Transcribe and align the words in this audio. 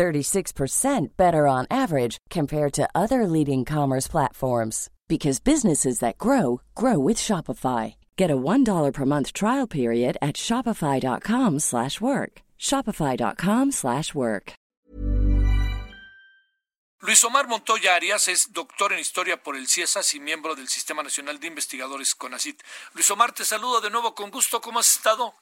36% 0.00 1.16
better 1.18 1.46
on 1.46 1.66
average 1.70 2.16
compared 2.30 2.72
to 2.72 2.88
other 2.94 3.26
leading 3.26 3.66
commerce 3.66 4.08
platforms 4.08 4.88
because 5.08 5.40
businesses 5.40 5.98
that 5.98 6.16
grow 6.16 6.62
grow 6.74 6.98
with 6.98 7.18
Shopify. 7.18 7.94
Get 8.16 8.30
a 8.30 8.36
$1 8.36 8.92
per 8.94 9.04
month 9.04 9.32
trial 9.34 9.66
period 9.66 10.16
at 10.22 10.36
shopify.com/work. 10.36 12.32
shopify.com/work. 12.58 14.52
Luis 17.02 17.24
Omar 17.24 17.46
Montoya 17.48 17.94
Arias 17.94 18.28
es 18.28 18.52
doctor 18.52 18.92
en 18.92 18.98
historia 18.98 19.42
por 19.42 19.56
el 19.56 19.66
CIESAS 19.66 20.14
y 20.14 20.20
miembro 20.20 20.54
del 20.54 20.68
Sistema 20.68 21.02
Nacional 21.02 21.40
de 21.40 21.46
Investigadores 21.46 22.14
CONACIT. 22.14 22.62
Luis 22.94 23.10
Omar, 23.10 23.32
te 23.32 23.44
saludo 23.44 23.80
de 23.80 23.90
nuevo 23.90 24.14
con 24.14 24.30
gusto. 24.30 24.60
¿Cómo 24.60 24.80
has 24.80 24.92
estado? 24.96 25.34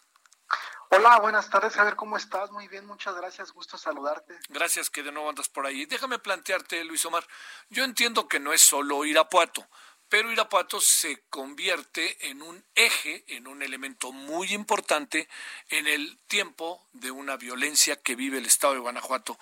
Hola, 0.91 1.19
buenas 1.21 1.51
tardes, 1.51 1.77
a 1.77 1.85
ver 1.85 1.97
cómo 1.97 2.17
estás. 2.17 2.51
Muy 2.51 2.67
bien, 2.67 2.87
muchas 2.87 3.15
gracias, 3.15 3.53
gusto 3.53 3.77
saludarte. 3.77 4.39
Gracias 4.49 4.89
que 4.89 5.03
de 5.03 5.13
nuevo 5.13 5.29
andas 5.29 5.49
por 5.51 5.67
ahí. 5.67 5.85
Déjame 5.85 6.19
plantearte, 6.19 6.83
Luis 6.85 7.05
Omar, 7.05 7.27
yo 7.69 7.85
entiendo 7.85 8.27
que 8.27 8.41
no 8.41 8.55
es 8.55 8.63
solo 8.63 9.05
Irapuato, 9.05 9.67
pero 10.09 10.33
Irapuato 10.33 10.81
se 10.81 11.25
convierte 11.29 12.31
en 12.31 12.41
un 12.41 12.65
eje, 12.75 13.25
en 13.29 13.47
un 13.49 13.63
elemento 13.63 14.13
muy 14.13 14.55
importante 14.55 15.29
en 15.69 15.87
el 15.87 16.19
tiempo 16.27 16.87
de 16.93 17.11
una 17.11 17.37
violencia 17.37 17.97
que 17.97 18.17
vive 18.17 18.39
el 18.39 18.47
estado 18.47 18.73
de 18.73 18.81
Guanajuato. 18.81 19.39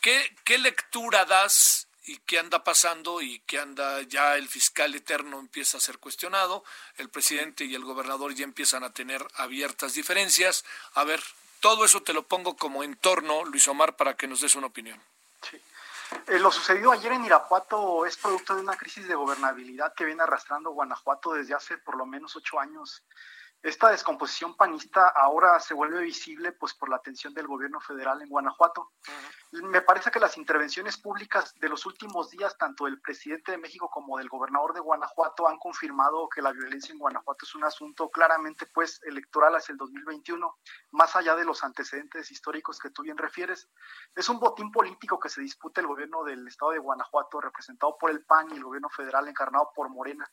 ¿Qué, 0.00 0.36
qué 0.44 0.58
lectura 0.58 1.24
das 1.24 1.83
y 2.06 2.18
qué 2.18 2.38
anda 2.38 2.62
pasando 2.64 3.22
y 3.22 3.40
qué 3.40 3.58
anda 3.58 4.02
ya 4.02 4.36
el 4.36 4.48
fiscal 4.48 4.94
eterno 4.94 5.38
empieza 5.38 5.78
a 5.78 5.80
ser 5.80 5.98
cuestionado, 5.98 6.64
el 6.96 7.08
presidente 7.08 7.64
y 7.64 7.74
el 7.74 7.84
gobernador 7.84 8.34
ya 8.34 8.44
empiezan 8.44 8.84
a 8.84 8.92
tener 8.92 9.26
abiertas 9.36 9.94
diferencias. 9.94 10.64
A 10.94 11.04
ver, 11.04 11.22
todo 11.60 11.84
eso 11.84 12.02
te 12.02 12.12
lo 12.12 12.24
pongo 12.24 12.56
como 12.56 12.82
entorno, 12.82 13.44
Luis 13.44 13.66
Omar, 13.68 13.96
para 13.96 14.14
que 14.16 14.26
nos 14.26 14.40
des 14.42 14.54
una 14.54 14.66
opinión. 14.66 15.00
Sí. 15.50 15.60
Eh, 16.26 16.38
lo 16.38 16.50
sucedido 16.50 16.92
ayer 16.92 17.12
en 17.12 17.24
Irapuato 17.24 18.04
es 18.04 18.16
producto 18.16 18.54
de 18.54 18.60
una 18.60 18.76
crisis 18.76 19.08
de 19.08 19.14
gobernabilidad 19.14 19.94
que 19.94 20.04
viene 20.04 20.22
arrastrando 20.22 20.70
Guanajuato 20.70 21.32
desde 21.32 21.54
hace 21.54 21.78
por 21.78 21.96
lo 21.96 22.06
menos 22.06 22.36
ocho 22.36 22.60
años. 22.60 23.02
Esta 23.64 23.88
descomposición 23.88 24.54
panista 24.58 25.08
ahora 25.08 25.58
se 25.58 25.72
vuelve 25.72 26.02
visible 26.02 26.52
pues 26.52 26.74
por 26.74 26.90
la 26.90 26.96
atención 26.96 27.32
del 27.32 27.46
gobierno 27.46 27.80
federal 27.80 28.20
en 28.20 28.28
Guanajuato. 28.28 28.92
Me 29.52 29.80
parece 29.80 30.10
que 30.10 30.20
las 30.20 30.36
intervenciones 30.36 30.98
públicas 30.98 31.54
de 31.54 31.70
los 31.70 31.86
últimos 31.86 32.28
días, 32.28 32.58
tanto 32.58 32.84
del 32.84 33.00
presidente 33.00 33.52
de 33.52 33.56
México 33.56 33.88
como 33.88 34.18
del 34.18 34.28
gobernador 34.28 34.74
de 34.74 34.80
Guanajuato, 34.80 35.48
han 35.48 35.56
confirmado 35.56 36.28
que 36.28 36.42
la 36.42 36.52
violencia 36.52 36.92
en 36.92 36.98
Guanajuato 36.98 37.46
es 37.46 37.54
un 37.54 37.64
asunto 37.64 38.10
claramente 38.10 38.66
pues 38.66 39.00
electoral 39.02 39.56
hacia 39.56 39.72
el 39.72 39.78
2021, 39.78 40.58
más 40.90 41.16
allá 41.16 41.34
de 41.34 41.46
los 41.46 41.64
antecedentes 41.64 42.30
históricos 42.30 42.78
que 42.78 42.90
tú 42.90 43.00
bien 43.00 43.16
refieres. 43.16 43.70
Es 44.14 44.28
un 44.28 44.40
botín 44.40 44.70
político 44.72 45.18
que 45.18 45.30
se 45.30 45.40
disputa 45.40 45.80
el 45.80 45.86
gobierno 45.86 46.22
del 46.22 46.46
estado 46.46 46.72
de 46.72 46.80
Guanajuato, 46.80 47.40
representado 47.40 47.96
por 47.96 48.10
el 48.10 48.26
PAN 48.26 48.48
y 48.50 48.56
el 48.56 48.64
gobierno 48.64 48.90
federal 48.90 49.26
encarnado 49.26 49.70
por 49.74 49.88
Morena 49.88 50.30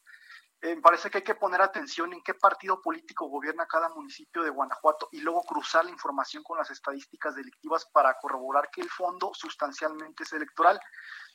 eh, 0.63 0.75
me 0.75 0.81
parece 0.81 1.09
que 1.09 1.17
hay 1.19 1.23
que 1.23 1.33
poner 1.33 1.59
atención 1.59 2.13
en 2.13 2.21
qué 2.21 2.35
partido 2.35 2.79
político 2.81 3.25
gobierna 3.25 3.65
cada 3.65 3.89
municipio 3.89 4.43
de 4.43 4.51
Guanajuato 4.51 5.09
y 5.11 5.21
luego 5.21 5.41
cruzar 5.41 5.85
la 5.85 5.91
información 5.91 6.43
con 6.43 6.59
las 6.59 6.69
estadísticas 6.69 7.35
delictivas 7.35 7.87
para 7.91 8.15
corroborar 8.19 8.69
que 8.69 8.81
el 8.81 8.89
fondo 8.89 9.31
sustancialmente 9.33 10.23
es 10.23 10.33
electoral. 10.33 10.79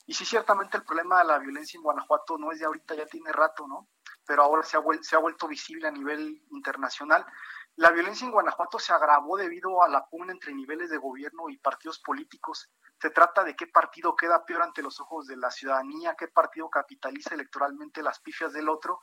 Y 0.06 0.14
sí, 0.14 0.24
ciertamente 0.24 0.76
el 0.76 0.84
problema 0.84 1.18
de 1.18 1.24
la 1.24 1.38
violencia 1.40 1.76
en 1.76 1.82
Guanajuato 1.82 2.38
no 2.38 2.52
es 2.52 2.60
de 2.60 2.66
ahorita, 2.66 2.94
ya 2.94 3.06
tiene 3.06 3.32
rato, 3.32 3.66
¿no? 3.66 3.88
Pero 4.24 4.44
ahora 4.44 4.62
se 4.62 4.76
ha, 4.76 4.82
se 5.00 5.16
ha 5.16 5.18
vuelto 5.18 5.48
visible 5.48 5.88
a 5.88 5.90
nivel 5.90 6.44
internacional. 6.50 7.26
La 7.76 7.90
violencia 7.90 8.24
en 8.24 8.32
Guanajuato 8.32 8.78
se 8.78 8.94
agravó 8.94 9.36
debido 9.36 9.82
a 9.82 9.88
la 9.90 10.06
pugna 10.06 10.32
entre 10.32 10.54
niveles 10.54 10.88
de 10.88 10.96
gobierno 10.96 11.50
y 11.50 11.58
partidos 11.58 11.98
políticos. 11.98 12.70
Se 12.98 13.10
trata 13.10 13.44
de 13.44 13.54
qué 13.54 13.66
partido 13.66 14.16
queda 14.16 14.46
peor 14.46 14.62
ante 14.62 14.80
los 14.80 14.98
ojos 14.98 15.26
de 15.26 15.36
la 15.36 15.50
ciudadanía, 15.50 16.14
qué 16.18 16.28
partido 16.28 16.70
capitaliza 16.70 17.34
electoralmente 17.34 18.02
las 18.02 18.18
pifias 18.20 18.54
del 18.54 18.70
otro. 18.70 19.00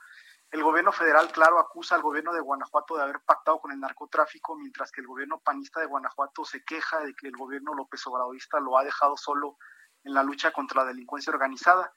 El 0.50 0.64
gobierno 0.64 0.90
federal, 0.90 1.30
claro, 1.30 1.60
acusa 1.60 1.94
al 1.94 2.02
gobierno 2.02 2.32
de 2.32 2.40
Guanajuato 2.40 2.96
de 2.96 3.04
haber 3.04 3.20
pactado 3.24 3.60
con 3.60 3.70
el 3.70 3.78
narcotráfico, 3.78 4.56
mientras 4.56 4.90
que 4.90 5.02
el 5.02 5.06
gobierno 5.06 5.38
panista 5.38 5.78
de 5.78 5.86
Guanajuato 5.86 6.44
se 6.44 6.64
queja 6.64 6.98
de 6.98 7.14
que 7.14 7.28
el 7.28 7.36
gobierno 7.36 7.74
López 7.74 8.04
Obradorista 8.08 8.58
lo 8.58 8.76
ha 8.76 8.82
dejado 8.82 9.16
solo 9.16 9.56
en 10.02 10.14
la 10.14 10.24
lucha 10.24 10.50
contra 10.50 10.82
la 10.82 10.88
delincuencia 10.88 11.32
organizada. 11.32 11.94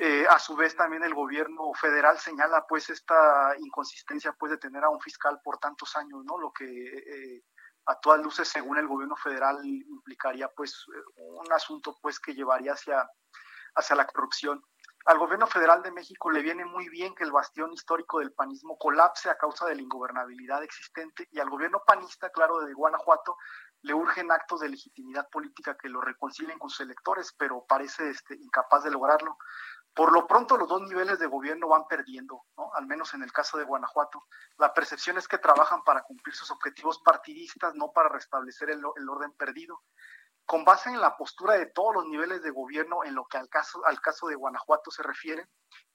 Eh, 0.00 0.24
a 0.30 0.38
su 0.38 0.54
vez 0.54 0.76
también 0.76 1.02
el 1.02 1.12
gobierno 1.12 1.72
federal 1.74 2.18
señala 2.18 2.64
pues 2.68 2.88
esta 2.88 3.52
inconsistencia 3.58 4.32
pues 4.38 4.52
de 4.52 4.58
tener 4.58 4.84
a 4.84 4.90
un 4.90 5.00
fiscal 5.00 5.40
por 5.42 5.58
tantos 5.58 5.96
años, 5.96 6.24
¿no? 6.24 6.38
Lo 6.38 6.52
que 6.52 6.64
eh, 6.64 7.44
a 7.86 7.98
todas 7.98 8.22
luces 8.22 8.46
según 8.46 8.78
el 8.78 8.86
gobierno 8.86 9.16
federal 9.16 9.58
implicaría 9.64 10.48
pues 10.54 10.86
un 11.16 11.52
asunto 11.52 11.96
pues 12.00 12.20
que 12.20 12.34
llevaría 12.34 12.74
hacia, 12.74 13.10
hacia 13.74 13.96
la 13.96 14.06
corrupción. 14.06 14.62
Al 15.06 15.18
gobierno 15.18 15.46
federal 15.46 15.82
de 15.82 15.90
México 15.90 16.30
le 16.30 16.42
viene 16.42 16.64
muy 16.64 16.88
bien 16.90 17.14
que 17.14 17.24
el 17.24 17.32
bastión 17.32 17.72
histórico 17.72 18.18
del 18.18 18.32
panismo 18.34 18.76
colapse 18.78 19.30
a 19.30 19.38
causa 19.38 19.66
de 19.66 19.74
la 19.74 19.82
ingobernabilidad 19.82 20.62
existente 20.62 21.26
y 21.32 21.40
al 21.40 21.48
gobierno 21.48 21.82
panista, 21.86 22.30
claro, 22.30 22.60
de 22.60 22.74
Guanajuato, 22.74 23.36
le 23.82 23.94
urgen 23.94 24.30
actos 24.30 24.60
de 24.60 24.68
legitimidad 24.68 25.28
política 25.30 25.76
que 25.76 25.88
lo 25.88 26.00
reconcilien 26.00 26.58
con 26.58 26.68
sus 26.68 26.80
electores, 26.80 27.34
pero 27.38 27.64
parece 27.66 28.10
este, 28.10 28.34
incapaz 28.34 28.84
de 28.84 28.90
lograrlo. 28.90 29.38
Por 29.98 30.12
lo 30.12 30.28
pronto 30.28 30.56
los 30.56 30.68
dos 30.68 30.82
niveles 30.82 31.18
de 31.18 31.26
gobierno 31.26 31.66
van 31.66 31.88
perdiendo, 31.88 32.44
¿no? 32.56 32.72
al 32.72 32.86
menos 32.86 33.14
en 33.14 33.24
el 33.24 33.32
caso 33.32 33.58
de 33.58 33.64
Guanajuato. 33.64 34.26
La 34.56 34.72
percepción 34.72 35.18
es 35.18 35.26
que 35.26 35.38
trabajan 35.38 35.82
para 35.82 36.04
cumplir 36.04 36.36
sus 36.36 36.52
objetivos 36.52 37.00
partidistas, 37.00 37.74
no 37.74 37.90
para 37.90 38.08
restablecer 38.08 38.70
el, 38.70 38.84
orden 38.84 39.32
perdido. 39.32 39.82
Con 40.46 40.64
base 40.64 40.88
en 40.88 41.00
la 41.00 41.16
postura 41.16 41.54
de 41.54 41.66
todos 41.66 41.96
los 41.96 42.06
niveles 42.06 42.44
de 42.44 42.50
gobierno 42.50 43.02
en 43.02 43.16
lo 43.16 43.26
que 43.26 43.38
al 43.38 43.48
caso, 43.48 43.84
al 43.86 44.00
caso 44.00 44.28
de 44.28 44.36
Guanajuato 44.36 44.92
se 44.92 45.02
refiere, 45.02 45.48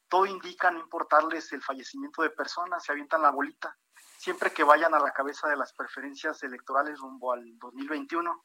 todo 0.09 0.25
indica 0.25 0.69
no 0.69 0.81
importarles 0.81 1.53
el 1.53 1.63
fallecimiento 1.63 2.23
de 2.23 2.31
personas, 2.31 2.83
se 2.83 2.91
avientan 2.91 3.21
la 3.21 3.31
bolita, 3.31 3.73
siempre 4.17 4.51
que 4.51 4.65
vayan 4.65 4.93
a 4.93 4.99
la 4.99 5.13
cabeza 5.13 5.47
de 5.47 5.55
las 5.55 5.71
preferencias 5.71 6.43
electorales 6.43 6.99
rumbo 6.99 7.31
al 7.31 7.57
2021. 7.57 8.43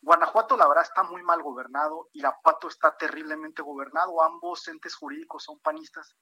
Guanajuato, 0.00 0.56
la 0.56 0.68
verdad, 0.68 0.84
está 0.84 1.02
muy 1.02 1.22
mal 1.22 1.42
gobernado, 1.42 2.08
Irapuato 2.12 2.68
está 2.68 2.96
terriblemente 2.96 3.62
gobernado, 3.62 4.22
ambos 4.22 4.68
entes 4.68 4.94
jurídicos 4.94 5.44
son 5.44 5.58
panistas. 5.60 6.16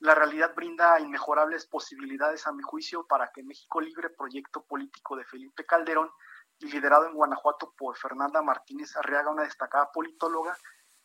La 0.00 0.14
realidad 0.14 0.54
brinda 0.54 0.98
inmejorables 0.98 1.66
posibilidades, 1.66 2.46
a 2.46 2.52
mi 2.52 2.62
juicio, 2.62 3.06
para 3.06 3.30
que 3.32 3.44
México 3.44 3.80
Libre, 3.80 4.10
proyecto 4.10 4.64
político 4.64 5.16
de 5.16 5.24
Felipe 5.24 5.64
Calderón 5.64 6.10
y 6.58 6.66
liderado 6.66 7.06
en 7.06 7.14
Guanajuato 7.14 7.72
por 7.76 7.96
Fernanda 7.96 8.42
Martínez 8.42 8.96
Arriaga, 8.96 9.30
una 9.30 9.44
destacada 9.44 9.90
politóloga, 9.92 10.56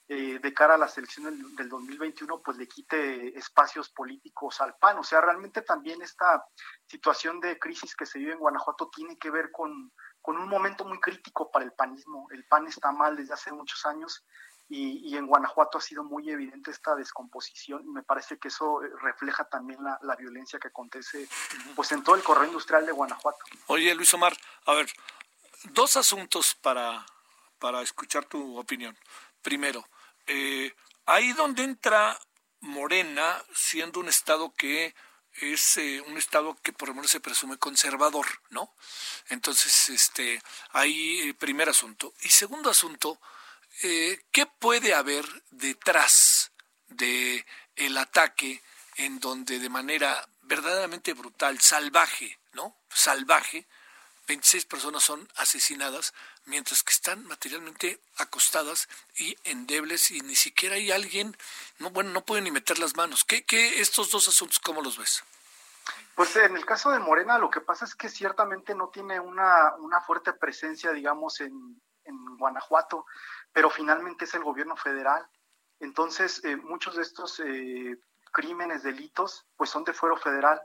eh, 0.09 0.39
de 0.39 0.53
cara 0.53 0.75
a 0.75 0.77
la 0.77 0.87
selección 0.87 1.25
del, 1.25 1.55
del, 1.57 1.67
2021, 1.67 2.41
pues 2.41 2.57
le 2.57 2.65
quite 2.65 3.37
espacios 3.37 3.89
políticos 3.89 4.61
al 4.61 4.75
PAN. 4.77 4.99
O 4.99 5.03
sea, 5.03 5.19
realmente 5.19 5.63
también 5.63 6.01
esta 6.01 6.45
situación 6.85 7.41
de 7.41 7.59
crisis 7.59 7.93
que 7.93 8.05
se 8.05 8.17
vive 8.17 8.31
en 8.31 8.39
Guanajuato 8.39 8.89
tiene 8.89 9.17
que 9.17 9.29
ver 9.29 9.51
con 9.51 9.91
con 10.27 10.37
un 10.39 10.49
momento 10.49 10.83
muy 10.83 10.99
crítico 10.99 11.49
para 11.49 11.63
el 11.63 11.71
panismo. 11.71 12.27
El 12.31 12.43
PAN 12.43 12.67
está 12.67 12.91
mal 12.91 13.15
desde 13.15 13.33
hace 13.33 13.49
muchos 13.53 13.85
años 13.85 14.25
y, 14.67 15.15
en 15.15 15.25
Guanajuato 15.25 15.77
ha 15.77 15.81
sido 15.81 16.03
muy 16.03 16.29
evidente 16.29 16.69
esta 16.69 16.95
descomposición 16.95 17.85
y 17.85 17.91
me 17.91 18.03
parece 18.03 18.37
que 18.37 18.49
eso 18.49 18.83
eh, 18.83 18.89
refleja 19.01 19.45
también 19.45 19.79
la, 19.81 20.15
violencia 20.17 20.59
que 20.59 20.67
acontece 20.67 21.29
pues 21.77 21.93
en 21.93 22.03
todo 22.03 22.17
el 22.17 22.23
correo 22.23 22.43
industrial 22.43 22.85
de 22.85 22.91
Guanajuato. 22.91 23.39
Oye, 23.67 23.95
Luis 23.95 24.13
Omar, 24.15 24.35
a 24.65 24.73
ver, 24.73 24.91
dos 25.71 25.95
asuntos 25.95 26.55
para, 26.55 27.05
para 27.57 27.81
escuchar 27.81 28.25
tu 28.25 28.59
opinión. 28.59 28.97
Primero, 29.41 29.87
eh, 30.25 30.75
ahí 31.05 31.31
donde 31.31 31.63
entra 31.63 32.19
Morena, 32.59 33.41
siendo 33.53 34.01
un 34.01 34.09
estado 34.09 34.53
que 34.53 34.93
es 35.41 35.77
eh, 35.77 36.01
un 36.07 36.17
estado 36.17 36.57
que 36.61 36.73
por 36.73 36.89
lo 36.89 36.95
menos 36.95 37.11
se 37.11 37.19
presume 37.19 37.57
conservador, 37.57 38.25
¿no? 38.49 38.73
Entonces, 39.29 39.89
este, 39.89 40.41
ahí 40.71 41.19
el 41.21 41.35
primer 41.35 41.69
asunto. 41.69 42.13
Y 42.21 42.29
segundo 42.29 42.69
asunto, 42.69 43.19
eh, 43.83 44.19
¿qué 44.31 44.45
puede 44.45 44.93
haber 44.93 45.25
detrás 45.51 46.51
de 46.87 47.45
el 47.75 47.97
ataque 47.97 48.61
en 48.95 49.19
donde 49.19 49.59
de 49.59 49.69
manera 49.69 50.27
verdaderamente 50.43 51.13
brutal, 51.13 51.59
salvaje, 51.59 52.39
¿no? 52.53 52.75
Salvaje, 52.89 53.67
26 54.27 54.65
personas 54.65 55.03
son 55.03 55.27
asesinadas, 55.35 56.13
mientras 56.47 56.83
que 56.83 56.93
están 56.93 57.25
materialmente 57.27 57.99
acostadas 58.17 58.89
y 59.15 59.37
endebles 59.43 60.11
y 60.11 60.21
ni 60.21 60.35
siquiera 60.35 60.75
hay 60.75 60.91
alguien, 60.91 61.37
no, 61.79 61.91
bueno, 61.91 62.09
no 62.11 62.25
pueden 62.25 62.45
ni 62.45 62.51
meter 62.51 62.79
las 62.79 62.95
manos. 62.95 63.23
¿Qué, 63.23 63.45
qué 63.45 63.79
estos 63.79 64.09
dos 64.11 64.27
asuntos, 64.27 64.59
cómo 64.59 64.81
los 64.81 64.97
ves? 64.97 65.23
Pues 66.15 66.35
en 66.35 66.57
el 66.57 66.65
caso 66.65 66.89
de 66.89 66.99
Morena, 66.99 67.37
lo 67.37 67.49
que 67.49 67.61
pasa 67.61 67.85
es 67.85 67.93
que 67.93 68.09
ciertamente 68.09 68.73
no 68.73 68.89
tiene 68.89 69.19
una, 69.19 69.75
una 69.75 70.01
fuerte 70.01 70.33
presencia, 70.33 70.91
digamos, 70.91 71.39
en, 71.41 71.79
en 72.05 72.37
Guanajuato, 72.37 73.05
pero 73.53 73.69
finalmente 73.69 74.25
es 74.25 74.33
el 74.33 74.43
gobierno 74.43 74.75
federal. 74.75 75.27
Entonces, 75.79 76.43
eh, 76.43 76.55
muchos 76.55 76.95
de 76.95 77.03
estos 77.03 77.39
eh, 77.39 77.99
crímenes, 78.31 78.83
delitos, 78.83 79.45
pues 79.55 79.69
son 79.69 79.83
de 79.83 79.93
fuero 79.93 80.17
federal. 80.17 80.59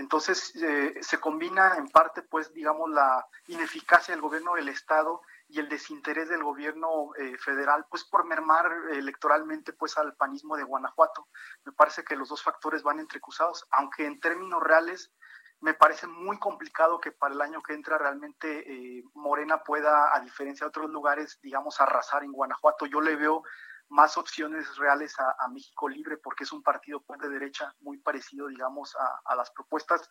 Entonces, 0.00 0.54
eh, 0.56 0.94
se 1.00 1.20
combina 1.20 1.76
en 1.76 1.88
parte, 1.88 2.22
pues, 2.22 2.52
digamos, 2.52 2.90
la 2.90 3.26
ineficacia 3.48 4.14
del 4.14 4.22
gobierno 4.22 4.54
del 4.54 4.68
Estado 4.68 5.20
y 5.46 5.58
el 5.60 5.68
desinterés 5.68 6.28
del 6.28 6.42
gobierno 6.42 7.10
federal, 7.44 7.84
pues, 7.90 8.04
por 8.04 8.24
mermar 8.24 8.70
electoralmente, 8.92 9.72
pues, 9.72 9.98
al 9.98 10.14
panismo 10.16 10.56
de 10.56 10.62
Guanajuato. 10.62 11.28
Me 11.64 11.72
parece 11.72 12.04
que 12.04 12.16
los 12.16 12.28
dos 12.28 12.42
factores 12.42 12.82
van 12.82 13.00
entrecruzados, 13.00 13.66
aunque 13.72 14.06
en 14.06 14.20
términos 14.20 14.62
reales, 14.62 15.12
me 15.60 15.74
parece 15.74 16.06
muy 16.06 16.38
complicado 16.38 16.98
que 17.00 17.12
para 17.12 17.34
el 17.34 17.40
año 17.42 17.62
que 17.62 17.74
entra 17.74 17.98
realmente 17.98 18.64
eh, 18.66 19.04
Morena 19.14 19.62
pueda, 19.62 20.14
a 20.14 20.20
diferencia 20.20 20.64
de 20.64 20.68
otros 20.68 20.90
lugares, 20.90 21.38
digamos, 21.42 21.80
arrasar 21.80 22.24
en 22.24 22.32
Guanajuato. 22.32 22.86
Yo 22.86 23.00
le 23.00 23.16
veo 23.16 23.42
más 23.90 24.16
opciones 24.16 24.76
reales 24.76 25.14
a, 25.18 25.48
México 25.48 25.88
Libre 25.88 26.16
porque 26.16 26.44
es 26.44 26.52
un 26.52 26.62
partido 26.62 27.02
pues, 27.02 27.20
de 27.20 27.28
derecha 27.28 27.74
muy 27.80 27.98
parecido, 27.98 28.46
digamos, 28.46 28.96
a, 29.24 29.34
las 29.34 29.50
propuestas 29.50 30.08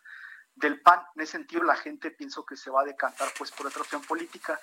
del 0.54 0.80
PAN. 0.82 1.02
En 1.16 1.22
ese 1.22 1.32
sentido, 1.32 1.64
la 1.64 1.76
gente 1.76 2.10
pienso 2.10 2.44
que 2.44 2.56
se 2.56 2.70
va 2.70 2.82
a 2.82 2.84
decantar 2.84 3.28
pues 3.38 3.50
por 3.50 3.66
otra 3.66 3.80
opción 3.80 4.02
política. 4.02 4.60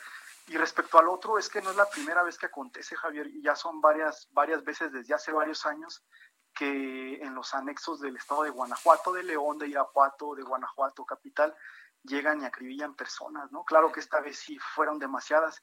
Y 0.48 0.56
respecto 0.56 0.98
al 0.98 1.10
otro, 1.10 1.38
es 1.38 1.50
que 1.50 1.62
no 1.62 1.72
es 1.72 1.76
la 1.76 1.90
primera 1.90 2.24
vez 2.24 2.38
que 2.38 2.46
acontece, 2.46 2.96
Javier, 2.96 3.28
y 3.28 3.42
ya 3.42 3.56
son 3.56 3.82
varias, 3.82 4.28
varias 4.32 4.64
veces 4.64 4.92
desde 4.92 5.14
hace 5.14 5.32
varios 5.32 5.66
años 5.66 6.06
que 6.54 7.16
en 7.16 7.36
los 7.36 7.54
anexos 7.54 8.00
del 8.00 8.16
estado 8.16 8.44
de 8.44 8.50
Guanajuato, 8.50 9.12
de 9.14 9.24
León, 9.24 9.58
de 9.58 9.68
Irapuato, 9.68 10.36
de 10.36 10.44
Guanajuato 10.44 11.06
capital, 11.06 11.56
llegan 12.04 12.42
y 12.42 12.46
acribillan 12.46 12.96
personas, 12.96 13.52
¿no? 13.52 13.64
Claro 13.64 13.92
que 13.92 14.00
esta 14.00 14.22
vez 14.22 14.40
sí 14.40 14.58
fueron 14.60 15.00
demasiadas. 15.00 15.62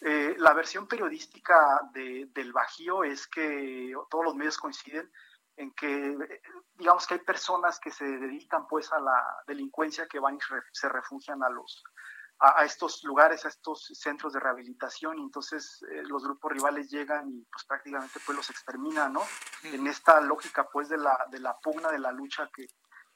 Eh, 0.00 0.34
la 0.38 0.52
versión 0.52 0.86
periodística 0.86 1.80
del 1.92 2.52
Bajío 2.52 3.04
es 3.04 3.26
que 3.26 3.92
todos 4.10 4.24
los 4.24 4.34
medios 4.34 4.58
coinciden 4.58 5.10
en 5.56 5.72
que, 5.72 6.16
digamos 6.74 7.06
que 7.06 7.14
hay 7.14 7.20
personas 7.20 7.80
que 7.80 7.90
se 7.90 8.04
dedican 8.04 8.66
pues 8.68 8.92
a 8.92 9.00
la 9.00 9.24
delincuencia 9.46 10.06
que 10.06 10.18
van 10.18 10.36
y 10.36 10.38
se 10.72 10.88
refugian 10.88 11.42
a 11.42 11.48
los, 11.48 11.82
a, 12.40 12.64
estos 12.64 13.02
lugares, 13.04 13.44
a 13.44 13.48
estos 13.48 13.86
centros 13.94 14.32
de 14.32 14.40
rehabilitación, 14.40 15.18
y 15.18 15.22
entonces 15.22 15.82
eh, 15.90 16.02
los 16.04 16.24
grupos 16.24 16.52
rivales 16.52 16.90
llegan 16.90 17.30
y 17.30 17.42
pues 17.50 17.64
prácticamente 17.64 18.20
pues 18.24 18.36
los 18.36 18.50
exterminan, 18.50 19.14
¿no? 19.14 19.22
En 19.62 19.86
esta 19.86 20.20
lógica 20.20 20.68
pues 20.70 20.88
de 20.88 20.98
la, 20.98 21.26
de 21.30 21.40
la 21.40 21.56
pugna, 21.58 21.90
de 21.90 21.98
la 21.98 22.12
lucha 22.12 22.50
que, 22.54 22.66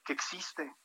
que 0.03 0.13
existe. 0.13 0.75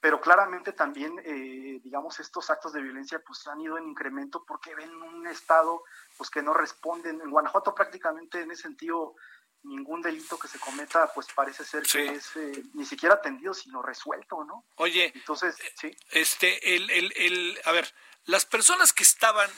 Pero 0.00 0.20
claramente 0.20 0.72
también, 0.72 1.18
eh, 1.24 1.80
digamos, 1.82 2.20
estos 2.20 2.50
actos 2.50 2.72
de 2.72 2.82
violencia 2.82 3.20
pues 3.26 3.46
han 3.48 3.60
ido 3.60 3.78
en 3.78 3.88
incremento 3.88 4.44
porque 4.46 4.74
ven 4.74 4.90
un 5.02 5.26
Estado 5.26 5.82
pues 6.16 6.30
que 6.30 6.42
no 6.42 6.54
responden. 6.54 7.20
En 7.20 7.30
Guanajuato 7.30 7.74
prácticamente 7.74 8.40
en 8.40 8.50
ese 8.50 8.62
sentido 8.62 9.16
ningún 9.64 10.00
delito 10.00 10.38
que 10.38 10.48
se 10.48 10.58
cometa, 10.58 11.12
pues 11.12 11.26
parece 11.34 11.64
ser 11.64 11.82
que 11.82 12.06
es 12.06 12.36
eh, 12.36 12.62
ni 12.74 12.84
siquiera 12.84 13.16
atendido, 13.16 13.52
sino 13.54 13.82
resuelto, 13.82 14.44
¿no? 14.44 14.64
Oye, 14.76 15.12
entonces, 15.14 15.56
sí. 15.74 15.96
Este, 16.10 16.76
el, 16.76 16.88
el, 16.90 17.12
el, 17.16 17.60
a 17.64 17.72
ver, 17.72 17.92
las 18.24 18.46
personas 18.46 18.92
que 18.92 19.02
estaban 19.02 19.50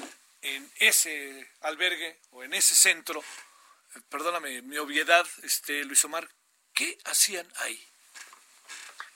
en 0.42 0.70
ese 0.76 1.50
albergue 1.60 2.20
o 2.30 2.42
en 2.42 2.54
ese 2.54 2.74
centro, 2.74 3.22
perdóname 4.08 4.62
mi 4.62 4.78
obviedad, 4.78 5.26
este, 5.42 5.84
Luis 5.84 6.04
Omar, 6.04 6.28
¿qué 6.72 6.98
hacían 7.04 7.46
ahí? 7.56 7.78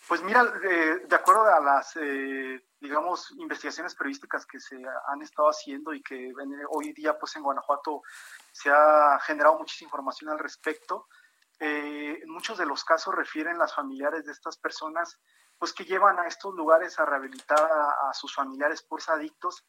Pues 0.06 0.22
mira, 0.22 0.42
eh, 0.62 1.00
de 1.06 1.16
acuerdo 1.16 1.44
a 1.44 1.60
las, 1.60 1.96
eh, 1.96 2.62
digamos, 2.78 3.30
investigaciones 3.38 3.94
periodísticas 3.94 4.44
que 4.44 4.60
se 4.60 4.76
han 4.76 5.22
estado 5.22 5.48
haciendo 5.48 5.94
y 5.94 6.02
que 6.02 6.30
hoy 6.68 6.92
día, 6.92 7.18
pues 7.18 7.34
en 7.36 7.42
Guanajuato 7.42 8.02
se 8.52 8.70
ha 8.70 9.18
generado 9.20 9.58
muchísima 9.58 9.88
información 9.88 10.30
al 10.30 10.38
respecto. 10.38 11.08
Eh, 11.58 12.20
en 12.22 12.28
muchos 12.28 12.58
de 12.58 12.66
los 12.66 12.84
casos 12.84 13.14
refieren 13.14 13.58
las 13.58 13.74
familiares 13.74 14.26
de 14.26 14.32
estas 14.32 14.58
personas, 14.58 15.18
pues 15.58 15.72
que 15.72 15.84
llevan 15.84 16.18
a 16.18 16.26
estos 16.26 16.54
lugares 16.54 16.98
a 16.98 17.06
rehabilitar 17.06 17.58
a, 17.58 18.12
sus 18.12 18.34
familiares 18.34 18.82
por 18.82 19.00
adictos, 19.06 19.64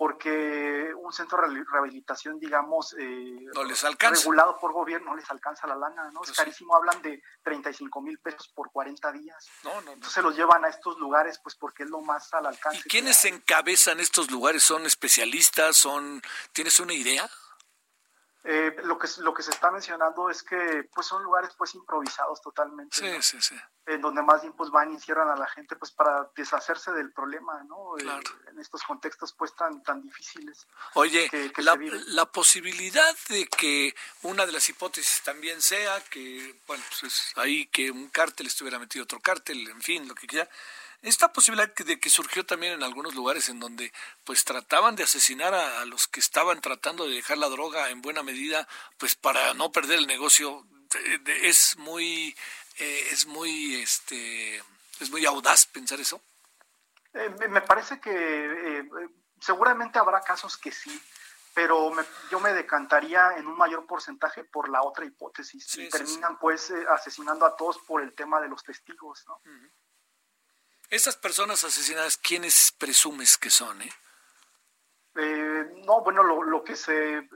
porque 0.00 0.94
un 0.96 1.12
centro 1.12 1.46
de 1.46 1.62
rehabilitación, 1.70 2.40
digamos, 2.40 2.94
eh, 2.98 3.36
no 3.54 3.64
les 3.64 3.84
alcanza. 3.84 4.22
regulado 4.22 4.56
por 4.58 4.72
gobierno, 4.72 5.10
no 5.10 5.16
les 5.16 5.30
alcanza 5.30 5.66
la 5.66 5.76
lana, 5.76 6.10
¿no? 6.10 6.22
es 6.22 6.28
pues 6.28 6.38
carísimo, 6.38 6.74
hablan 6.74 7.02
de 7.02 7.22
35 7.42 8.00
mil 8.00 8.18
pesos 8.18 8.50
por 8.54 8.72
40 8.72 9.12
días. 9.12 9.50
No, 9.62 9.78
no, 9.82 9.92
Entonces 9.92 10.24
los 10.24 10.34
llevan 10.34 10.64
a 10.64 10.70
estos 10.70 10.98
lugares, 10.98 11.38
pues 11.42 11.54
porque 11.54 11.82
es 11.82 11.90
lo 11.90 12.00
más 12.00 12.32
al 12.32 12.46
alcance. 12.46 12.78
¿Y 12.78 12.88
quiénes 12.88 13.22
encabezan 13.26 14.00
estos 14.00 14.30
lugares? 14.30 14.62
¿Son 14.62 14.86
especialistas? 14.86 15.76
¿Son 15.76 16.22
¿Tienes 16.54 16.80
una 16.80 16.94
idea? 16.94 17.28
Eh, 18.42 18.74
lo 18.84 18.98
que 18.98 19.06
lo 19.18 19.34
que 19.34 19.42
se 19.42 19.50
está 19.50 19.70
mencionando 19.70 20.30
es 20.30 20.42
que 20.42 20.88
pues 20.94 21.06
son 21.06 21.22
lugares 21.22 21.50
pues 21.58 21.74
improvisados 21.74 22.40
totalmente 22.40 22.96
sí, 22.96 23.20
sí, 23.20 23.36
sí. 23.38 23.54
en 23.84 24.00
donde 24.00 24.22
más 24.22 24.40
bien 24.40 24.54
pues 24.54 24.70
van 24.70 24.90
y 24.94 24.98
cierran 24.98 25.28
a 25.28 25.36
la 25.36 25.46
gente 25.46 25.76
pues 25.76 25.90
para 25.90 26.30
deshacerse 26.34 26.90
del 26.92 27.12
problema 27.12 27.62
no 27.64 27.98
eh, 27.98 28.22
en 28.50 28.58
estos 28.58 28.82
contextos 28.82 29.34
pues 29.34 29.54
tan 29.54 29.82
tan 29.82 30.00
difíciles 30.00 30.66
oye 30.94 31.28
la, 31.58 31.78
la, 32.06 32.32
posibilidad 32.32 33.14
de 33.28 33.46
que 33.46 33.94
una 34.22 34.46
de 34.46 34.52
las 34.52 34.66
hipótesis 34.70 35.20
también 35.22 35.60
sea 35.60 36.02
que 36.04 36.62
bueno 36.66 36.82
pues 36.88 37.12
es 37.12 37.36
ahí 37.36 37.66
que 37.66 37.90
un 37.90 38.08
cártel 38.08 38.46
estuviera 38.46 38.78
metido 38.78 39.04
otro 39.04 39.20
cártel 39.20 39.68
en 39.68 39.82
fin 39.82 40.08
lo 40.08 40.14
que 40.14 40.26
quiera 40.26 40.48
esta 41.02 41.32
posibilidad 41.32 41.74
de 41.74 41.98
que 41.98 42.10
surgió 42.10 42.44
también 42.44 42.74
en 42.74 42.82
algunos 42.82 43.14
lugares 43.14 43.48
en 43.48 43.58
donde 43.58 43.92
pues 44.24 44.44
trataban 44.44 44.96
de 44.96 45.04
asesinar 45.04 45.54
a, 45.54 45.84
los 45.86 46.08
que 46.08 46.20
estaban 46.20 46.60
tratando 46.60 47.06
de 47.06 47.14
dejar 47.14 47.38
la 47.38 47.48
droga 47.48 47.90
en 47.90 48.02
buena 48.02 48.22
medida, 48.22 48.68
pues 48.98 49.14
para 49.14 49.54
no 49.54 49.72
perder 49.72 49.98
el 49.98 50.06
negocio, 50.06 50.66
es 51.42 51.76
muy, 51.78 52.36
eh, 52.78 53.08
es 53.10 53.26
muy, 53.26 53.76
este, 53.76 54.56
es 55.00 55.10
muy 55.10 55.24
audaz 55.24 55.66
pensar 55.66 56.00
eso. 56.00 56.20
Eh, 57.14 57.34
me 57.48 57.62
parece 57.62 57.98
que 57.98 58.10
eh, 58.10 58.88
seguramente 59.40 59.98
habrá 59.98 60.20
casos 60.20 60.58
que 60.58 60.70
sí, 60.70 61.02
pero 61.54 61.92
yo 62.30 62.40
me 62.40 62.52
decantaría 62.52 63.36
en 63.38 63.46
un 63.46 63.56
mayor 63.56 63.86
porcentaje 63.86 64.44
por 64.44 64.68
la 64.68 64.82
otra 64.82 65.06
hipótesis. 65.06 65.76
y 65.78 65.88
terminan 65.88 66.38
pues 66.38 66.70
asesinando 66.90 67.46
a 67.46 67.56
todos 67.56 67.78
por 67.78 68.02
el 68.02 68.14
tema 68.14 68.40
de 68.40 68.48
los 68.48 68.62
testigos, 68.62 69.24
¿no? 69.26 69.40
Estas 70.90 71.16
personas 71.16 71.62
asesinadas, 71.62 72.16
¿quiénes 72.16 72.72
presumes 72.76 73.38
que 73.38 73.48
son? 73.48 73.80
Eh? 73.80 73.92
eh 75.14 75.70
no, 75.86 76.02
bueno, 76.02 76.24
lo, 76.24 76.64
que 76.64 76.74
se, 76.74 77.18
eh, 77.18 77.28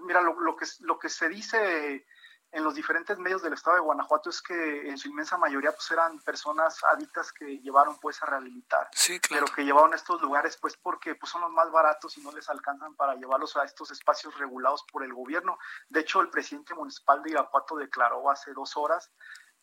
mira, 0.00 0.22
lo, 0.22 0.56
que, 0.56 0.66
lo 0.80 0.98
que 0.98 1.10
se 1.10 1.28
dice 1.28 2.06
en 2.52 2.64
los 2.64 2.74
diferentes 2.74 3.18
medios 3.18 3.42
del 3.42 3.52
estado 3.52 3.76
de 3.76 3.82
Guanajuato 3.82 4.30
es 4.30 4.40
que 4.40 4.88
en 4.88 4.96
su 4.96 5.08
inmensa 5.08 5.36
mayoría 5.36 5.72
pues 5.72 5.90
eran 5.90 6.18
personas 6.20 6.82
adictas 6.84 7.30
que 7.30 7.58
llevaron 7.58 7.98
pues 7.98 8.22
a 8.22 8.26
rehabilitar, 8.26 8.88
sí, 8.92 9.20
claro. 9.20 9.44
pero 9.44 9.54
que 9.54 9.64
llevaron 9.64 9.92
a 9.92 9.96
estos 9.96 10.22
lugares 10.22 10.56
pues 10.56 10.74
porque 10.78 11.16
pues 11.16 11.30
son 11.30 11.42
los 11.42 11.50
más 11.50 11.70
baratos 11.70 12.16
y 12.16 12.22
no 12.22 12.32
les 12.32 12.48
alcanzan 12.48 12.94
para 12.94 13.14
llevarlos 13.14 13.56
a 13.56 13.64
estos 13.64 13.90
espacios 13.90 14.38
regulados 14.38 14.84
por 14.90 15.04
el 15.04 15.12
gobierno. 15.12 15.58
De 15.90 16.00
hecho, 16.00 16.22
el 16.22 16.30
presidente 16.30 16.72
municipal 16.72 17.22
de 17.22 17.32
Irapuato 17.32 17.76
declaró 17.76 18.30
hace 18.30 18.54
dos 18.54 18.74
horas 18.76 19.10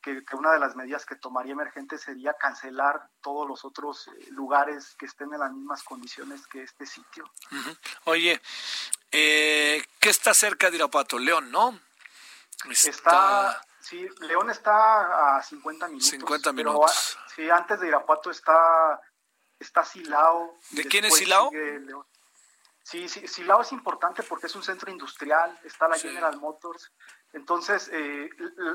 que, 0.03 0.21
una 0.33 0.51
de 0.51 0.59
las 0.59 0.75
medidas 0.75 1.05
que 1.05 1.15
tomaría 1.15 1.53
emergente 1.53 1.97
sería 1.97 2.33
cancelar 2.33 3.09
todos 3.21 3.47
los 3.47 3.63
otros 3.63 4.07
eh, 4.07 4.27
lugares 4.31 4.95
que 4.99 5.05
estén 5.05 5.33
en 5.33 5.39
las 5.39 5.51
mismas 5.51 5.81
condiciones 5.83 6.45
que 6.47 6.61
este 6.63 6.85
sitio. 6.85 7.31
Oye, 8.03 8.39
eh, 9.11 9.83
¿qué 9.99 10.09
está 10.09 10.33
cerca 10.33 10.69
de 10.69 10.75
Irapuato? 10.77 11.17
León, 11.17 11.49
¿no? 11.49 11.79
Está... 12.69 13.61
sí, 13.79 14.07
León 14.19 14.49
está 14.49 15.37
a 15.37 15.41
50 15.41 15.87
minutos. 15.87 16.09
50 16.09 16.53
minutos. 16.53 17.17
sí, 17.33 17.49
antes 17.49 17.79
de 17.79 17.87
Irapuato 17.87 18.29
está, 18.29 19.01
está 19.57 19.85
Silao. 19.85 20.59
¿De 20.71 20.83
quién 20.85 21.05
es 21.05 21.15
Silao? 21.15 21.49
Sí, 22.83 23.07
sí, 23.07 23.27
Silao 23.27 23.61
es 23.61 23.71
importante 23.71 24.23
porque 24.23 24.47
es 24.47 24.55
un 24.55 24.63
centro 24.63 24.91
industrial, 24.91 25.57
está 25.63 25.87
la 25.87 25.97
General 25.97 26.37
Motors, 26.39 26.91
entonces, 27.33 27.89
eh, 27.91 28.29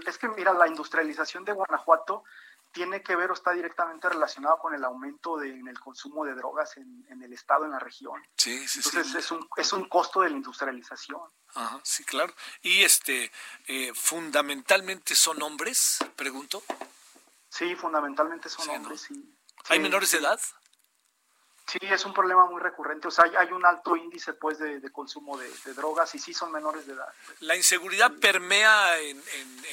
es 0.05 0.19
que 0.19 0.29
mira, 0.29 0.53
la 0.53 0.67
industrialización 0.67 1.45
de 1.45 1.53
Guanajuato 1.53 2.25
tiene 2.73 3.03
que 3.03 3.17
ver 3.17 3.31
o 3.31 3.35
está 3.35 3.53
directamente 3.53 4.09
relacionado 4.09 4.59
con 4.59 4.75
el 4.75 4.85
aumento 4.85 5.39
de, 5.39 5.49
en 5.49 5.69
el 5.69 5.79
consumo 5.79 6.25
de 6.25 6.35
drogas 6.35 6.77
en, 6.77 7.23
el 7.23 7.33
estado, 7.33 7.65
en 7.65 7.71
la 7.71 7.79
región. 7.79 8.21
Sí, 8.37 8.67
sí, 8.69 8.81
Entonces 8.85 9.15
Es, 9.15 9.31
un, 9.31 9.49
es 9.57 9.73
un 9.73 9.89
costo 9.89 10.21
de 10.21 10.31
la 10.31 10.37
industrialización. 10.37 11.21
Ajá, 11.55 11.81
sí, 11.85 12.05
claro. 12.05 12.35
Y 12.61 12.83
este, 12.83 13.33
eh, 13.67 13.93
fundamentalmente 13.95 15.15
son 15.15 15.41
hombres, 15.41 15.99
pregunto. 16.17 16.63
Sí, 17.49 17.75
fundamentalmente 17.77 18.49
son 18.49 18.69
hombres, 18.69 19.03
sí. 19.03 19.35
¿Hay 19.69 19.81
menores 19.81 20.11
de 20.11 20.19
edad? 20.19 20.41
Sí, 21.69 21.79
es 21.83 22.07
un 22.07 22.15
problema 22.15 22.47
muy 22.47 22.63
recurrente. 22.63 23.09
O 23.09 23.11
sea, 23.11 23.27
hay, 23.39 23.53
un 23.53 23.65
alto 23.67 23.95
índice 23.95 24.33
pues 24.33 24.59
de, 24.59 24.81
consumo 24.91 25.37
de, 25.37 25.75
drogas 25.75 26.15
y 26.15 26.19
sí 26.19 26.33
son 26.33 26.51
menores 26.51 26.87
de 26.87 26.95
edad. 26.95 27.09
¿La 27.41 27.57
inseguridad 27.57 28.11
permea 28.19 28.99
en, 28.99 29.23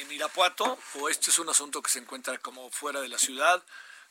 en, 0.00 0.12
Irapuato 0.12 0.76
o 1.00 1.08
este 1.08 1.30
es 1.30 1.38
un 1.38 1.48
asunto 1.48 1.80
que 1.80 1.90
se 1.90 1.98
encuentra 1.98 2.36
como 2.38 2.70
fuera 2.70 3.00
de 3.00 3.08
la 3.08 3.16
ciudad? 3.16 3.62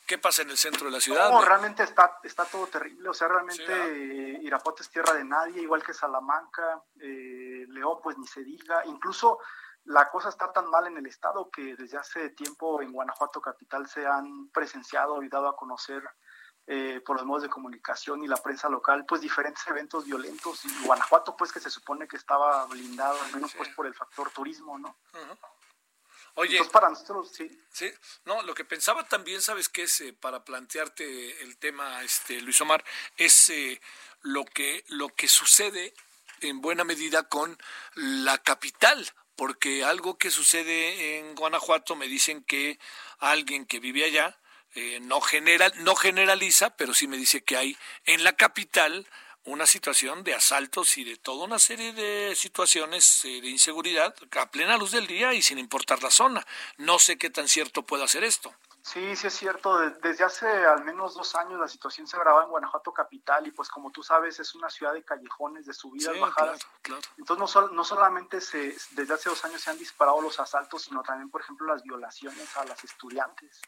¿Qué 0.08 0.18
pasa 0.18 0.42
en 0.42 0.50
el 0.50 0.58
centro 0.58 0.86
de 0.86 0.94
la 0.94 1.00
ciudad? 1.00 1.30
No, 1.30 1.44
realmente 1.44 1.84
está, 1.84 2.20
está 2.24 2.46
todo 2.46 2.65
terrible. 2.68 3.08
O 3.08 3.13
sea, 3.13 3.27
realmente 3.27 4.39
Irapuato 4.42 4.82
es 4.82 4.89
tierra 4.89 5.13
de 5.13 5.24
nadie, 5.24 5.62
igual 5.62 5.84
que 5.84 5.94
Salamanca, 5.94 6.82
eh, 7.00 7.65
León, 7.70 8.00
pues 8.01 8.18
ni 8.18 8.25
se 8.25 8.44
diga. 8.44 8.84
Incluso 8.86 9.39
la 9.86 10.10
cosa 10.10 10.30
está 10.30 10.51
tan 10.51 10.70
mal 10.72 10.88
en 10.88 10.98
el 10.98 11.06
estado 11.06 11.51
que 11.51 11.75
desde 11.75 11.98
hace 11.98 12.30
tiempo 12.32 12.82
en 12.82 12.92
Guanajuato 12.92 13.39
capital 13.39 13.88
se 13.88 14.08
han 14.08 14.50
presenciado 14.50 15.22
y 15.22 15.30
dado 15.30 15.48
a 15.48 15.56
conocer 15.56 16.04
eh, 16.67 17.01
por 17.05 17.17
los 17.17 17.25
medios 17.25 17.43
de 17.43 17.50
comunicación 17.50 18.24
y 18.24 18.27
la 18.27 18.38
prensa 18.38 18.69
local, 18.69 19.05
pues 19.07 19.22
diferentes 19.22 19.65
eventos 19.67 20.05
violentos. 20.05 20.65
Y 20.65 20.86
Guanajuato, 20.86 21.36
pues 21.36 21.51
que 21.51 21.60
se 21.60 21.69
supone 21.69 22.07
que 22.07 22.17
estaba 22.17 22.65
blindado, 22.65 23.22
al 23.22 23.34
menos 23.34 23.53
pues 23.55 23.69
por 23.69 23.86
el 23.86 23.93
factor 23.93 24.31
turismo, 24.31 24.79
¿no? 24.79 24.98
Oye, 26.38 26.62
para 26.65 26.89
nosotros, 26.89 27.31
sí. 27.34 27.50
Sí, 27.72 27.89
no, 28.25 28.41
lo 28.41 28.53
que 28.53 28.65
pensaba 28.65 29.07
también, 29.07 29.41
¿sabes 29.41 29.69
qué 29.69 29.84
es? 29.84 30.01
Eh, 30.01 30.13
para 30.13 30.43
plantearte 30.43 31.41
el 31.43 31.57
tema, 31.57 32.03
este, 32.03 32.41
Luis 32.41 32.60
Omar, 32.60 32.84
es 33.15 33.50
eh, 33.50 33.79
lo, 34.22 34.43
que, 34.43 34.84
lo 34.89 35.10
que 35.10 35.29
sucede 35.29 35.93
en 36.41 36.62
buena 36.62 36.84
medida 36.84 37.29
con 37.29 37.57
la 37.95 38.38
capital, 38.39 39.10
porque 39.38 39.86
algo 39.86 40.17
que 40.17 40.29
sucede 40.29 41.19
en 41.19 41.36
Guanajuato 41.36 41.95
me 41.95 42.07
dicen 42.07 42.43
que 42.43 42.79
alguien 43.19 43.65
que 43.65 43.79
vive 43.79 44.03
allá, 44.03 44.38
eh, 44.75 45.00
no, 45.01 45.22
general, 45.22 45.74
no 45.77 45.96
generaliza, 45.96 46.75
pero 46.75 46.94
sí 46.94 47.08
me 47.08 47.17
dice 47.17 47.44
que 47.44 47.58
hay 47.58 47.77
en 48.05 48.24
la 48.24 48.34
capital 48.34 49.08
una 49.46 49.65
situación 49.67 50.24
de 50.24 50.34
asaltos 50.34 50.98
y 50.98 51.03
de 51.03 51.17
toda 51.17 51.46
una 51.46 51.60
serie 51.60 51.94
de 51.94 52.36
situaciones 52.36 53.24
eh, 53.25 53.41
de 53.41 53.50
inseguridad 53.50 54.15
a 54.32 54.51
plena 54.51 54.77
luz 54.77 54.91
del 54.91 55.08
día 55.08 55.34
y 55.34 55.41
sin 55.41 55.60
importar 55.60 56.01
la 56.03 56.10
zona. 56.10 56.46
No 56.77 57.00
sé 57.00 57.17
qué 57.17 57.29
tan 57.29 57.48
cierto 57.48 57.84
puede 57.84 58.08
ser 58.08 58.24
esto. 58.24 58.53
Sí, 58.86 59.15
sí 59.15 59.25
es 59.25 59.34
cierto. 59.34 59.80
Desde 59.80 60.24
hace 60.24 60.46
al 60.48 60.86
menos 60.86 61.15
dos 61.15 61.34
años 61.34 61.60
la 61.60 61.68
situación 61.68 62.06
se 62.06 62.20
graba 62.20 62.44
en 62.44 62.50
Guanajuato 62.50 62.94
capital 62.94 63.48
y 63.48 63.51
pues 63.51 63.68
como 63.68 63.92
tú 63.92 64.04
sabes 64.04 64.39
es 64.39 64.54
una 64.54 64.70
ciudad 64.70 64.94
de 64.94 65.04
callejones, 65.04 65.65
de 65.65 65.74
subidas, 65.74 66.20
bajadas. 66.20 66.60
Entonces 67.18 67.56
no, 67.56 67.68
no 67.70 67.84
solamente 67.84 68.39
se, 68.39 68.77
desde 68.92 69.15
hace 69.15 69.30
dos 69.30 69.44
años 69.44 69.62
se 69.62 69.72
han 69.72 69.80
disparado 69.80 70.22
los 70.22 70.39
asaltos, 70.39 70.84
sino 70.84 71.01
también, 71.01 71.32
por 71.32 71.42
ejemplo, 71.42 71.65
las 71.65 71.82
violaciones 71.82 72.56
a 72.58 72.65
las 72.65 72.84
estudiantes, 72.84 73.60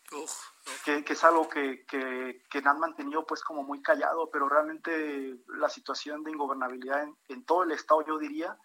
Que, 0.85 1.03
es 1.07 1.23
algo 1.23 1.49
que, 1.49 1.83
que, 1.87 2.61
han 2.63 2.79
mantenido 2.79 3.25
pues 3.25 3.43
como 3.43 3.63
muy 3.63 3.81
callado, 3.81 4.29
pero 4.29 4.47
realmente 4.47 5.39
la 5.47 5.69
situación 5.69 6.23
de 6.23 6.29
ingobernabilidad 6.29 7.01
en, 7.01 7.17
en 7.29 7.43
todo 7.43 7.63
el 7.63 7.71
estado, 7.71 8.05
yo 8.05 8.19
diría, 8.19 8.55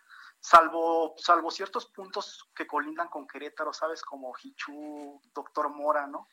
salvo, 0.43 1.15
salvo 1.19 1.53
ciertos 1.53 1.87
puntos 1.87 2.49
que 2.55 2.67
colindan 2.67 3.09
con 3.09 3.29
Querétaro, 3.29 3.73
¿sabes? 3.73 4.03
Como 4.03 4.35
Hichú, 4.43 5.21
Doctor 5.33 5.69
Mora, 5.71 6.09
¿no? 6.09 6.29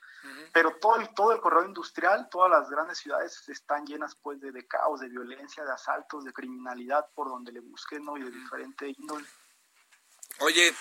Pero 0.51 0.77
todo 0.81 0.95
el, 0.95 1.13
todo 1.13 1.31
el 1.31 1.39
corredor 1.39 1.67
industrial, 1.67 2.27
todas 2.29 2.49
las 2.49 2.69
grandes 2.69 2.97
ciudades 2.97 3.47
están 3.47 3.85
llenas 3.85 4.15
pues 4.15 4.41
de, 4.41 4.67
caos, 4.67 4.99
de 4.99 5.09
violencia, 5.09 5.63
de 5.63 5.71
asaltos, 5.71 6.25
de 6.25 6.33
criminalidad 6.33 7.05
por 7.13 7.29
donde 7.29 7.51
le 7.51 7.59
busquen, 7.59 8.03
¿no? 8.03 8.17
Y 8.17 8.23
de 8.23 8.31
diferente 8.31 8.93
índole. 8.97 9.27
Oye, 10.39 10.73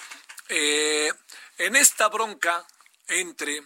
eh, 0.49 1.13
en 1.59 1.77
esta 1.77 2.09
bronca 2.09 2.65
entre 3.09 3.63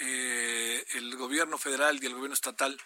eh, 0.00 0.84
el 0.94 1.16
gobierno 1.16 1.56
federal 1.56 2.02
y 2.02 2.06
el 2.06 2.14
gobierno 2.14 2.34
estatal, 2.34 2.76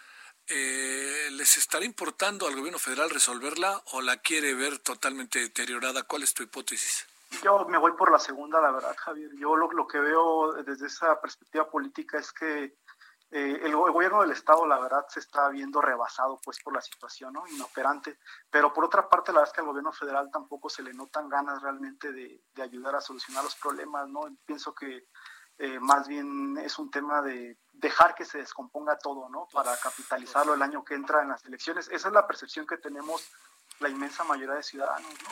eh, 0.49 1.29
¿les 1.33 1.57
estará 1.57 1.85
importando 1.85 2.47
al 2.47 2.57
gobierno 2.57 2.79
federal 2.79 3.11
resolverla 3.11 3.83
o 3.93 4.01
la 4.01 4.17
quiere 4.19 4.55
ver 4.55 4.79
totalmente 4.79 5.39
deteriorada? 5.39 6.03
¿Cuál 6.05 6.23
es 6.23 6.35
tu 6.35 6.43
hipótesis? 6.43 7.07
Yo 7.43 7.67
me 7.67 7.79
voy 7.79 7.93
por 7.93 8.11
la 8.11 8.19
segunda, 8.19 8.61
la 8.61 8.71
verdad, 8.71 8.97
Javier. 8.97 9.31
Yo 9.37 9.55
lo, 9.57 9.87
que 9.87 9.99
veo 9.99 10.53
desde 10.63 10.87
esa 10.87 11.21
perspectiva 11.21 11.71
política 11.71 12.19
es 12.19 12.33
que 12.33 12.77
eh, 13.31 13.61
el, 13.63 13.77
gobierno 13.77 14.23
del 14.23 14.31
estado, 14.31 14.67
la 14.67 14.81
verdad, 14.81 15.05
se 15.09 15.21
está 15.21 15.49
viendo 15.51 15.83
rebasado 15.83 16.41
pues 16.43 16.59
por 16.63 16.75
la 16.75 16.81
situación, 16.81 17.35
¿no? 17.35 17.47
Inoperante. 17.47 18.19
Pero 18.51 18.73
por 18.73 18.85
otra 18.85 19.09
parte, 19.09 19.33
la 19.33 19.41
verdad 19.41 19.53
es 19.53 19.55
que 19.55 19.61
al 19.61 19.67
gobierno 19.67 19.93
federal 19.93 20.31
tampoco 20.33 20.71
se 20.71 20.83
le 20.83 20.95
notan 20.95 21.29
ganas 21.29 21.61
realmente 21.61 22.13
de, 22.13 22.41
de 22.55 22.63
ayudar 22.63 22.97
a 22.97 23.01
solucionar 23.03 23.45
los 23.45 23.57
problemas, 23.57 24.09
¿no? 24.09 24.23
Pienso 24.47 24.75
que 24.75 25.09
eh, 25.59 25.81
más 25.81 26.07
bien 26.07 26.57
es 26.59 26.79
un 26.79 26.89
tema 26.89 27.21
de 27.21 27.59
dejar 27.79 28.15
que 28.15 28.25
se 28.25 28.39
descomponga 28.39 28.99
todo, 28.99 29.29
¿no? 29.29 29.49
Para 29.53 29.77
capitalizarlo 29.77 30.55
el 30.55 30.63
año 30.63 30.85
que 30.85 30.95
entra 30.95 31.23
en 31.23 31.29
las 31.29 31.45
elecciones. 31.45 31.89
Esa 31.89 32.09
es 32.09 32.15
la 32.15 32.27
percepción 32.27 32.67
que 32.67 32.77
tenemos 32.77 33.31
la 33.79 33.89
inmensa 33.89 34.25
mayoría 34.25 34.57
de 34.57 34.63
ciudadanos, 34.63 35.11
¿no? 35.23 35.31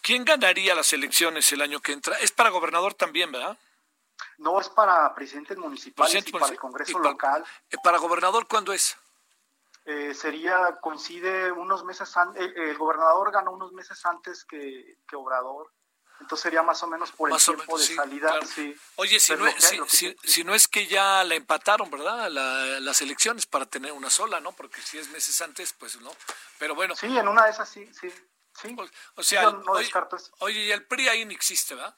¿Quién 0.00 0.24
ganaría 0.24 0.74
las 0.74 0.92
elecciones 0.92 1.52
el 1.52 1.60
año 1.60 1.80
que 1.80 1.92
entra? 1.92 2.16
Es 2.18 2.32
para 2.32 2.50
gobernador 2.50 2.94
también, 2.94 3.30
¿verdad? 3.30 3.58
No, 4.38 4.58
es 4.60 4.68
para 4.68 5.14
presidentes 5.14 5.58
municipales 5.58 6.26
y 6.26 6.32
para 6.32 6.52
el 6.52 6.58
Congreso 6.58 6.98
local. 6.98 7.44
Eh, 7.70 7.76
¿Para 7.82 7.98
gobernador 7.98 8.46
cuándo 8.46 8.72
es? 8.72 8.96
Eh, 9.84 10.14
sería, 10.14 10.78
coincide 10.80 11.52
unos 11.52 11.84
meses 11.84 12.16
antes, 12.16 12.52
el 12.56 12.78
gobernador 12.78 13.30
ganó 13.30 13.52
unos 13.52 13.72
meses 13.72 14.04
antes 14.06 14.44
que, 14.44 14.98
que 15.06 15.16
Obrador. 15.16 15.70
Entonces 16.20 16.42
sería 16.42 16.62
más 16.62 16.82
o 16.82 16.86
menos 16.86 17.12
por 17.12 17.30
el 17.30 17.36
tiempo 17.36 17.78
de 17.78 17.84
salida. 17.84 18.40
Oye, 18.96 19.20
si 19.20 19.36
no, 19.36 19.46
es, 19.46 19.74
si, 20.24 20.44
no 20.44 20.54
es 20.54 20.66
que 20.66 20.86
ya 20.86 21.22
la 21.24 21.34
empataron, 21.34 21.90
¿verdad? 21.90 22.30
las 22.30 23.02
elecciones 23.02 23.46
para 23.46 23.66
tener 23.66 23.92
una 23.92 24.10
sola, 24.10 24.40
¿no? 24.40 24.52
Porque 24.52 24.80
si 24.80 24.98
es 24.98 25.08
meses 25.10 25.40
antes, 25.40 25.72
pues 25.74 26.00
no. 26.00 26.10
Pero 26.58 26.74
bueno. 26.74 26.96
Sí, 26.96 27.06
en 27.06 27.28
una 27.28 27.44
de 27.44 27.50
esas 27.50 27.68
sí, 27.68 27.88
sí. 28.00 28.10
sí. 28.60 28.76
O, 29.14 29.22
sea, 29.22 29.48
oye, 29.48 29.90
oye, 30.38 30.60
y 30.60 30.70
el 30.72 30.86
PRI 30.86 31.08
ahí 31.08 31.24
no 31.24 31.32
existe, 31.32 31.74
¿verdad? 31.74 31.96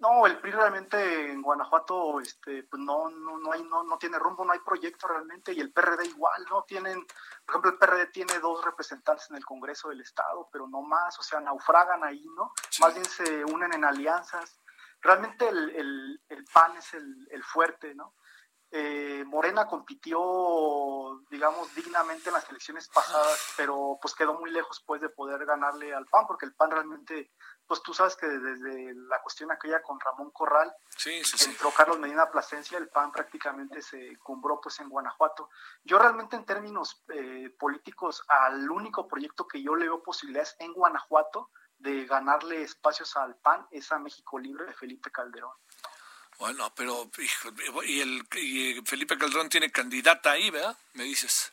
No, 0.00 0.26
el 0.26 0.38
PRI 0.38 0.52
realmente 0.52 1.32
en 1.32 1.42
Guanajuato 1.42 2.20
este, 2.20 2.62
pues 2.62 2.80
no, 2.80 3.10
no, 3.10 3.36
no, 3.38 3.52
hay, 3.52 3.64
no, 3.64 3.82
no 3.82 3.98
tiene 3.98 4.16
rumbo, 4.18 4.44
no 4.44 4.52
hay 4.52 4.60
proyecto 4.60 5.08
realmente, 5.08 5.52
y 5.52 5.60
el 5.60 5.72
PRD 5.72 6.06
igual, 6.06 6.46
¿no? 6.48 6.62
Tienen, 6.62 7.04
por 7.44 7.56
ejemplo, 7.56 7.70
el 7.72 7.78
PRD 7.78 8.06
tiene 8.12 8.38
dos 8.38 8.64
representantes 8.64 9.28
en 9.30 9.36
el 9.36 9.44
Congreso 9.44 9.88
del 9.88 10.00
Estado, 10.00 10.48
pero 10.52 10.68
no 10.68 10.82
más, 10.82 11.18
o 11.18 11.22
sea, 11.22 11.40
naufragan 11.40 12.04
ahí, 12.04 12.24
¿no? 12.36 12.52
Más 12.80 12.94
bien 12.94 13.06
se 13.06 13.44
unen 13.44 13.72
en 13.72 13.84
alianzas. 13.84 14.60
Realmente 15.00 15.48
el, 15.48 15.70
el, 15.70 16.22
el 16.28 16.44
PAN 16.44 16.76
es 16.76 16.94
el, 16.94 17.28
el 17.32 17.42
fuerte, 17.42 17.92
¿no? 17.94 18.14
Eh, 18.70 19.24
Morena 19.26 19.66
compitió, 19.66 21.22
digamos, 21.30 21.74
dignamente 21.74 22.28
en 22.28 22.34
las 22.34 22.48
elecciones 22.50 22.86
pasadas, 22.88 23.54
pero 23.56 23.98
pues 24.00 24.14
quedó 24.14 24.34
muy 24.34 24.50
lejos 24.50 24.82
pues 24.86 25.00
de 25.00 25.08
poder 25.08 25.46
ganarle 25.46 25.94
al 25.94 26.04
PAN, 26.06 26.26
porque 26.26 26.44
el 26.44 26.54
PAN 26.54 26.72
realmente, 26.72 27.32
pues 27.66 27.82
tú 27.82 27.94
sabes 27.94 28.14
que 28.16 28.26
desde 28.26 28.94
la 28.94 29.22
cuestión 29.22 29.50
aquella 29.50 29.80
con 29.80 29.98
Ramón 29.98 30.30
Corral, 30.32 30.70
sí, 30.94 31.22
entró 31.46 31.70
Carlos 31.70 31.98
Medina 31.98 32.30
Plasencia, 32.30 32.76
el 32.76 32.88
PAN 32.88 33.10
prácticamente 33.10 33.80
se 33.80 34.18
cumbró 34.18 34.60
pues 34.60 34.78
en 34.80 34.90
Guanajuato. 34.90 35.48
Yo 35.82 35.98
realmente 35.98 36.36
en 36.36 36.44
términos 36.44 37.02
eh, 37.08 37.48
políticos, 37.58 38.22
al 38.28 38.70
único 38.70 39.08
proyecto 39.08 39.48
que 39.48 39.62
yo 39.62 39.76
le 39.76 39.86
veo 39.86 40.02
posibilidades 40.02 40.56
en 40.58 40.74
Guanajuato 40.74 41.50
de 41.78 42.04
ganarle 42.06 42.62
espacios 42.62 43.16
al 43.16 43.36
PAN 43.36 43.66
es 43.70 43.90
a 43.92 43.98
México 43.98 44.38
Libre 44.38 44.66
de 44.66 44.74
Felipe 44.74 45.10
Calderón. 45.10 45.52
Bueno, 46.38 46.72
pero 46.74 47.10
y 47.84 48.00
el 48.00 48.24
Felipe 48.84 49.18
Calderón 49.18 49.48
tiene 49.48 49.72
candidata 49.72 50.32
ahí, 50.32 50.50
¿verdad? 50.50 50.76
Me 50.94 51.04
dices. 51.04 51.50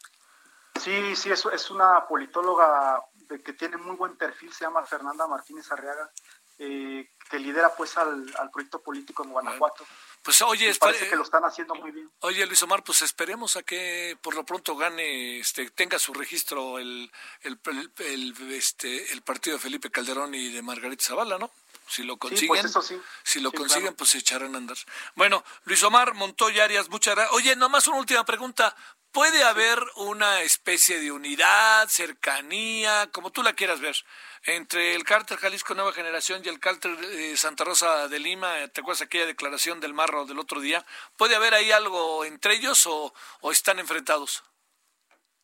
Sí, 0.79 1.15
sí, 1.15 1.31
es, 1.31 1.45
es 1.45 1.71
una 1.71 2.05
politóloga 2.07 3.03
que 3.43 3.53
tiene 3.53 3.77
muy 3.77 3.95
buen 3.95 4.15
perfil, 4.17 4.53
se 4.53 4.65
llama 4.65 4.85
Fernanda 4.85 5.25
Martínez 5.25 5.71
Arriaga, 5.71 6.11
eh, 6.59 7.09
que 7.29 7.39
lidera 7.39 7.73
pues 7.75 7.97
al, 7.97 8.31
proyecto 8.51 8.81
político 8.81 9.23
en 9.23 9.31
Guanajuato. 9.31 9.85
Pues 10.21 10.41
oye, 10.41 10.73
parece 10.75 11.09
que 11.09 11.15
lo 11.15 11.23
están 11.23 11.43
haciendo 11.43 11.75
muy 11.75 11.91
bien. 11.91 12.09
Oye, 12.21 12.45
Luis 12.45 12.61
Omar, 12.63 12.83
pues 12.83 13.01
esperemos 13.01 13.57
a 13.57 13.63
que 13.63 14.17
por 14.21 14.35
lo 14.35 14.43
pronto 14.43 14.75
gane, 14.75 15.39
este, 15.39 15.69
tenga 15.71 15.99
su 15.99 16.13
registro 16.13 16.79
el, 16.79 17.11
el, 17.41 17.59
el, 17.97 18.53
este, 18.53 19.11
el 19.11 19.21
partido 19.21 19.57
de 19.57 19.63
Felipe 19.63 19.91
Calderón 19.91 20.33
y 20.33 20.49
de 20.51 20.61
Margarita 20.61 21.03
Zavala, 21.03 21.37
¿no? 21.37 21.51
Si 21.87 22.03
lo 22.03 22.17
pues 22.17 22.31
consiguen, 22.31 23.03
si 23.23 23.39
lo 23.39 23.51
consiguen, 23.51 23.93
pues 23.95 24.09
se 24.09 24.17
echarán 24.17 24.55
a 24.55 24.57
andar. 24.57 24.77
Bueno, 25.15 25.43
Luis 25.65 25.83
Omar 25.83 26.13
Montoya 26.15 26.63
Arias, 26.63 26.89
muchas 26.89 27.15
gracias. 27.15 27.35
Oye, 27.35 27.55
nomás 27.55 27.87
una 27.87 27.97
última 27.97 28.25
pregunta. 28.25 28.75
¿Puede 29.15 29.45
haber 29.45 29.79
una 29.95 30.41
especie 30.41 30.99
de 30.99 31.09
unidad, 31.09 31.87
cercanía, 31.87 33.09
como 33.13 33.31
tú 33.31 33.43
la 33.43 33.53
quieras 33.53 33.79
ver, 33.79 33.95
entre 34.43 34.93
el 34.93 35.05
cártel 35.05 35.37
Jalisco 35.37 35.73
Nueva 35.73 35.93
Generación 35.93 36.41
y 36.43 36.49
el 36.49 36.59
cártel 36.59 36.97
eh, 37.01 37.37
Santa 37.37 37.63
Rosa 37.63 38.09
de 38.09 38.19
Lima? 38.19 38.67
¿Te 38.73 38.81
acuerdas 38.81 39.03
aquella 39.03 39.25
declaración 39.25 39.79
del 39.79 39.93
Marro 39.93 40.25
del 40.25 40.37
otro 40.37 40.59
día? 40.59 40.85
¿Puede 41.15 41.37
haber 41.37 41.53
ahí 41.53 41.71
algo 41.71 42.25
entre 42.25 42.55
ellos 42.55 42.85
o, 42.87 43.13
están 43.49 43.79
enfrentados? 43.79 44.43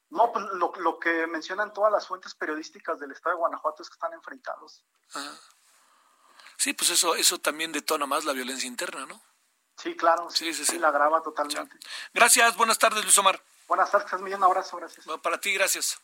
No, 0.09 0.33
pues 0.33 0.43
lo, 0.79 0.99
que 0.99 1.25
mencionan 1.27 1.71
todas 1.71 1.93
las 1.93 2.05
fuentes 2.05 2.35
periodísticas 2.35 2.99
del 2.99 3.11
estado 3.11 3.37
de 3.37 3.39
Guanajuato 3.39 3.83
es 3.83 3.89
que 3.89 3.93
están 3.93 4.11
enfrentados. 4.11 4.83
Ah. 5.13 5.33
Sí, 6.61 6.73
pues 6.73 6.91
eso, 6.91 7.15
eso 7.15 7.39
también 7.39 7.71
detona 7.71 8.05
más 8.05 8.23
la 8.23 8.33
violencia 8.33 8.67
interna, 8.67 9.07
¿no? 9.07 9.19
Sí, 9.77 9.95
claro, 9.95 10.29
sí, 10.29 10.53
sí, 10.53 10.63
sí, 10.63 10.77
la 10.77 10.89
agrava 10.89 11.19
totalmente. 11.23 11.75
Gracias, 12.13 12.55
buenas 12.55 12.77
tardes, 12.77 13.03
Luis 13.03 13.17
Omar. 13.17 13.41
Buenas 13.67 13.89
tardes, 13.89 14.13
un 14.13 14.43
abrazo, 14.43 14.77
gracias. 14.77 15.07
para 15.23 15.41
ti, 15.41 15.55
gracias. 15.55 15.99